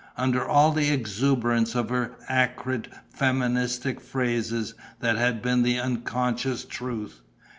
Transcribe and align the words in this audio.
Under 0.17 0.43
all 0.43 0.71
the 0.71 0.89
exuberance 0.89 1.75
of 1.75 1.89
her 1.89 2.15
acrid 2.27 2.87
feministic 3.15 4.01
phrases, 4.01 4.73
that 4.99 5.15
had 5.17 5.43
been 5.43 5.61
the 5.61 5.77
unconscious 5.79 6.65
truth. 6.65 7.21